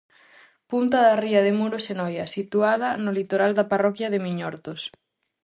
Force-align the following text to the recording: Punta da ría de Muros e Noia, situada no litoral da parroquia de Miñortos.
Punta 0.71 0.97
da 1.05 1.19
ría 1.25 1.41
de 1.45 1.53
Muros 1.59 1.85
e 1.91 1.95
Noia, 1.99 2.25
situada 2.35 2.87
no 3.03 3.11
litoral 3.19 3.51
da 3.55 3.69
parroquia 3.71 4.11
de 4.13 4.23
Miñortos. 4.25 4.81